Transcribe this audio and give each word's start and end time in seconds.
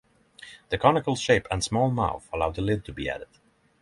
The 0.69 0.79
conical 0.79 1.15
shape 1.15 1.47
and 1.51 1.63
small 1.63 1.91
mouth 1.91 2.27
allowed 2.33 2.55
the 2.55 2.63
lid 2.63 2.83
to 2.85 2.91
be 2.91 3.07
added. 3.07 3.27